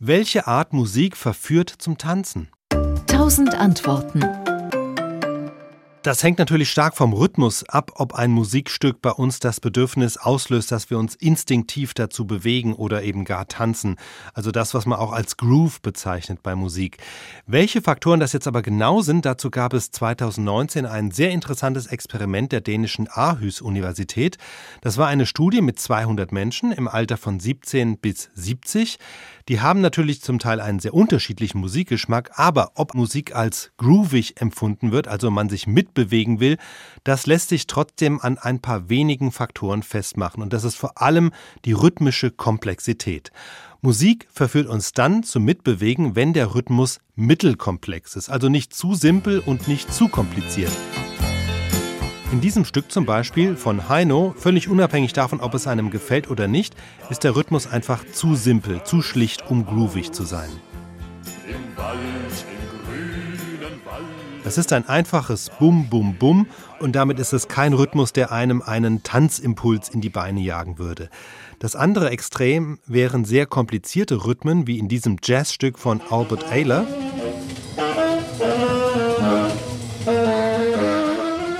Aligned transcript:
Welche 0.00 0.46
Art 0.46 0.72
Musik 0.72 1.16
verführt 1.16 1.74
zum 1.76 1.98
Tanzen? 1.98 2.52
Tausend 3.08 3.56
Antworten. 3.56 4.20
Das 6.04 6.22
hängt 6.22 6.38
natürlich 6.38 6.70
stark 6.70 6.96
vom 6.96 7.12
Rhythmus 7.12 7.68
ab, 7.68 7.90
ob 7.96 8.14
ein 8.14 8.30
Musikstück 8.30 9.02
bei 9.02 9.10
uns 9.10 9.40
das 9.40 9.58
Bedürfnis 9.58 10.16
auslöst, 10.16 10.70
dass 10.70 10.90
wir 10.90 10.98
uns 10.98 11.16
instinktiv 11.16 11.92
dazu 11.92 12.24
bewegen 12.24 12.72
oder 12.72 13.02
eben 13.02 13.24
gar 13.24 13.48
tanzen. 13.48 13.96
Also 14.32 14.52
das, 14.52 14.74
was 14.74 14.86
man 14.86 15.00
auch 15.00 15.10
als 15.10 15.36
Groove 15.36 15.82
bezeichnet 15.82 16.40
bei 16.44 16.54
Musik. 16.54 16.98
Welche 17.46 17.82
Faktoren 17.82 18.20
das 18.20 18.32
jetzt 18.32 18.46
aber 18.46 18.62
genau 18.62 19.02
sind, 19.02 19.24
dazu 19.24 19.50
gab 19.50 19.72
es 19.74 19.90
2019 19.90 20.86
ein 20.86 21.10
sehr 21.10 21.30
interessantes 21.30 21.88
Experiment 21.88 22.52
der 22.52 22.60
dänischen 22.60 23.08
Aarhus 23.08 23.60
Universität. 23.60 24.38
Das 24.82 24.98
war 24.98 25.08
eine 25.08 25.26
Studie 25.26 25.62
mit 25.62 25.80
200 25.80 26.30
Menschen 26.30 26.70
im 26.70 26.86
Alter 26.86 27.16
von 27.16 27.40
17 27.40 27.98
bis 27.98 28.30
70. 28.34 29.00
Die 29.48 29.62
haben 29.62 29.80
natürlich 29.80 30.20
zum 30.20 30.38
Teil 30.38 30.60
einen 30.60 30.78
sehr 30.78 30.92
unterschiedlichen 30.92 31.58
Musikgeschmack, 31.58 32.32
aber 32.34 32.72
ob 32.74 32.94
Musik 32.94 33.34
als 33.34 33.72
groovig 33.78 34.40
empfunden 34.42 34.92
wird, 34.92 35.08
also 35.08 35.30
man 35.30 35.48
sich 35.48 35.66
mitbewegen 35.98 36.40
will, 36.40 36.56
das 37.04 37.26
lässt 37.26 37.48
sich 37.48 37.66
trotzdem 37.66 38.20
an 38.20 38.38
ein 38.38 38.60
paar 38.60 38.88
wenigen 38.88 39.32
Faktoren 39.32 39.82
festmachen 39.82 40.42
und 40.42 40.52
das 40.52 40.64
ist 40.64 40.76
vor 40.76 41.00
allem 41.00 41.32
die 41.64 41.72
rhythmische 41.72 42.30
Komplexität. 42.30 43.30
Musik 43.80 44.26
verführt 44.32 44.68
uns 44.68 44.92
dann 44.92 45.22
zum 45.22 45.44
Mitbewegen, 45.44 46.16
wenn 46.16 46.32
der 46.32 46.54
Rhythmus 46.54 47.00
mittelkomplex 47.14 48.16
ist, 48.16 48.28
also 48.28 48.48
nicht 48.48 48.74
zu 48.74 48.94
simpel 48.94 49.40
und 49.40 49.68
nicht 49.68 49.92
zu 49.92 50.08
kompliziert. 50.08 50.72
In 52.32 52.40
diesem 52.40 52.64
Stück 52.66 52.92
zum 52.92 53.06
Beispiel 53.06 53.56
von 53.56 53.88
Heino, 53.88 54.34
völlig 54.36 54.68
unabhängig 54.68 55.14
davon, 55.14 55.40
ob 55.40 55.54
es 55.54 55.66
einem 55.66 55.90
gefällt 55.90 56.30
oder 56.30 56.46
nicht, 56.46 56.74
ist 57.08 57.24
der 57.24 57.34
Rhythmus 57.34 57.66
einfach 57.66 58.04
zu 58.12 58.34
simpel, 58.34 58.82
zu 58.84 59.00
schlicht, 59.00 59.48
um 59.48 59.64
groovig 59.64 60.12
zu 60.12 60.24
sein. 60.24 60.50
Das 64.44 64.56
ist 64.56 64.72
ein 64.72 64.88
einfaches 64.88 65.50
Bum, 65.58 65.88
Bum, 65.90 66.14
Bum 66.14 66.46
und 66.80 66.92
damit 66.92 67.18
ist 67.18 67.32
es 67.32 67.48
kein 67.48 67.72
Rhythmus, 67.72 68.12
der 68.12 68.32
einem 68.32 68.62
einen 68.62 69.02
Tanzimpuls 69.02 69.88
in 69.88 70.00
die 70.00 70.08
Beine 70.08 70.40
jagen 70.40 70.78
würde. 70.78 71.10
Das 71.58 71.76
andere 71.76 72.10
Extrem 72.10 72.78
wären 72.86 73.24
sehr 73.24 73.46
komplizierte 73.46 74.24
Rhythmen, 74.24 74.66
wie 74.66 74.78
in 74.78 74.88
diesem 74.88 75.16
Jazzstück 75.22 75.78
von 75.78 76.00
Albert 76.10 76.50
Ayler. 76.50 76.86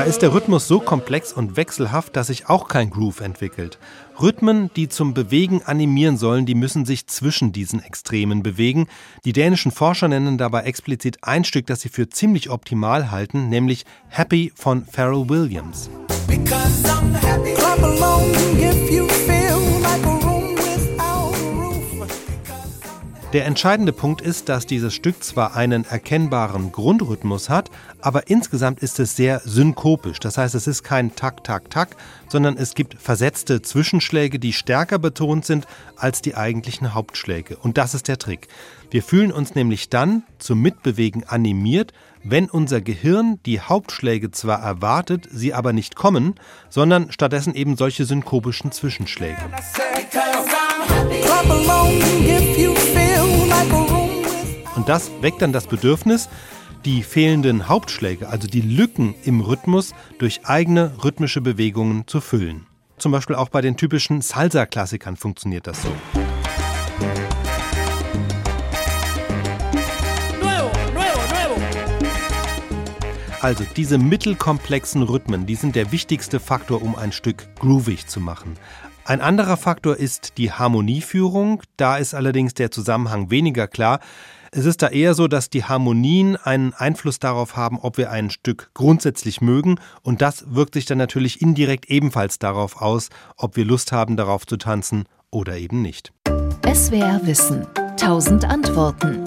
Da 0.00 0.06
ist 0.06 0.22
der 0.22 0.32
Rhythmus 0.32 0.66
so 0.66 0.80
komplex 0.80 1.30
und 1.30 1.58
wechselhaft, 1.58 2.16
dass 2.16 2.28
sich 2.28 2.48
auch 2.48 2.68
kein 2.68 2.88
Groove 2.88 3.20
entwickelt. 3.20 3.78
Rhythmen, 4.18 4.70
die 4.74 4.88
zum 4.88 5.12
Bewegen 5.12 5.60
animieren 5.62 6.16
sollen, 6.16 6.46
die 6.46 6.54
müssen 6.54 6.86
sich 6.86 7.06
zwischen 7.06 7.52
diesen 7.52 7.82
Extremen 7.82 8.42
bewegen. 8.42 8.86
Die 9.26 9.34
dänischen 9.34 9.72
Forscher 9.72 10.08
nennen 10.08 10.38
dabei 10.38 10.62
explizit 10.62 11.18
ein 11.20 11.44
Stück, 11.44 11.66
das 11.66 11.82
sie 11.82 11.90
für 11.90 12.08
ziemlich 12.08 12.48
optimal 12.48 13.10
halten, 13.10 13.50
nämlich 13.50 13.84
Happy 14.08 14.50
von 14.54 14.86
Pharrell 14.86 15.28
Williams. 15.28 15.90
Because 16.26 16.82
I'm 16.86 17.14
happy. 17.14 17.52
Clap 17.52 17.82
along 17.82 18.32
if 18.58 18.90
you 18.90 19.06
Der 23.32 23.46
entscheidende 23.46 23.92
Punkt 23.92 24.22
ist, 24.22 24.48
dass 24.48 24.66
dieses 24.66 24.92
Stück 24.92 25.22
zwar 25.22 25.54
einen 25.54 25.84
erkennbaren 25.84 26.72
Grundrhythmus 26.72 27.48
hat, 27.48 27.70
aber 28.00 28.28
insgesamt 28.28 28.80
ist 28.80 28.98
es 28.98 29.14
sehr 29.14 29.40
synkopisch. 29.44 30.18
Das 30.18 30.36
heißt, 30.36 30.56
es 30.56 30.66
ist 30.66 30.82
kein 30.82 31.14
Tak, 31.14 31.44
Tak, 31.44 31.70
Tak, 31.70 31.94
sondern 32.26 32.56
es 32.56 32.74
gibt 32.74 33.00
versetzte 33.00 33.62
Zwischenschläge, 33.62 34.40
die 34.40 34.52
stärker 34.52 34.98
betont 34.98 35.44
sind 35.46 35.68
als 35.94 36.22
die 36.22 36.34
eigentlichen 36.34 36.92
Hauptschläge. 36.92 37.56
Und 37.56 37.78
das 37.78 37.94
ist 37.94 38.08
der 38.08 38.18
Trick. 38.18 38.48
Wir 38.90 39.04
fühlen 39.04 39.30
uns 39.30 39.54
nämlich 39.54 39.88
dann 39.90 40.24
zum 40.40 40.60
Mitbewegen 40.60 41.24
animiert, 41.24 41.92
wenn 42.22 42.50
unser 42.50 42.80
Gehirn 42.80 43.38
die 43.46 43.60
Hauptschläge 43.60 44.30
zwar 44.30 44.60
erwartet, 44.60 45.28
sie 45.30 45.54
aber 45.54 45.72
nicht 45.72 45.96
kommen, 45.96 46.34
sondern 46.68 47.12
stattdessen 47.12 47.54
eben 47.54 47.76
solche 47.76 48.04
synkopischen 48.04 48.72
Zwischenschläge. 48.72 49.38
Und 54.76 54.88
das 54.88 55.10
weckt 55.20 55.42
dann 55.42 55.52
das 55.52 55.66
Bedürfnis, 55.66 56.28
die 56.84 57.02
fehlenden 57.02 57.68
Hauptschläge, 57.68 58.28
also 58.28 58.48
die 58.48 58.62
Lücken 58.62 59.14
im 59.24 59.40
Rhythmus, 59.40 59.92
durch 60.18 60.46
eigene 60.46 60.92
rhythmische 61.04 61.40
Bewegungen 61.40 62.06
zu 62.06 62.20
füllen. 62.20 62.66
Zum 62.96 63.12
Beispiel 63.12 63.36
auch 63.36 63.48
bei 63.48 63.60
den 63.60 63.76
typischen 63.76 64.20
Salsa-Klassikern 64.20 65.16
funktioniert 65.16 65.66
das 65.66 65.82
so. 65.82 65.88
Also 73.40 73.64
diese 73.74 73.96
mittelkomplexen 73.96 75.02
Rhythmen, 75.02 75.46
die 75.46 75.54
sind 75.54 75.74
der 75.74 75.92
wichtigste 75.92 76.40
Faktor, 76.40 76.82
um 76.82 76.94
ein 76.94 77.10
Stück 77.10 77.48
groovig 77.58 78.06
zu 78.06 78.20
machen. 78.20 78.58
Ein 79.06 79.22
anderer 79.22 79.56
Faktor 79.56 79.96
ist 79.96 80.36
die 80.36 80.52
Harmonieführung. 80.52 81.62
Da 81.78 81.96
ist 81.96 82.14
allerdings 82.14 82.52
der 82.52 82.70
Zusammenhang 82.70 83.30
weniger 83.30 83.66
klar. 83.66 84.00
Es 84.52 84.66
ist 84.66 84.82
da 84.82 84.88
eher 84.88 85.14
so, 85.14 85.26
dass 85.26 85.48
die 85.48 85.64
Harmonien 85.64 86.36
einen 86.36 86.74
Einfluss 86.74 87.18
darauf 87.18 87.56
haben, 87.56 87.78
ob 87.78 87.96
wir 87.96 88.10
ein 88.10 88.30
Stück 88.30 88.70
grundsätzlich 88.74 89.40
mögen 89.40 89.76
und 90.02 90.20
das 90.20 90.54
wirkt 90.54 90.74
sich 90.74 90.86
dann 90.86 90.98
natürlich 90.98 91.40
indirekt 91.40 91.88
ebenfalls 91.88 92.40
darauf 92.40 92.82
aus, 92.82 93.10
ob 93.36 93.56
wir 93.56 93.64
Lust 93.64 93.92
haben, 93.92 94.16
darauf 94.16 94.46
zu 94.46 94.56
tanzen 94.56 95.04
oder 95.30 95.56
eben 95.56 95.82
nicht. 95.82 96.12
SWR 96.66 97.20
Wissen. 97.22 97.66
Tausend 97.96 98.44
Antworten. 98.44 99.24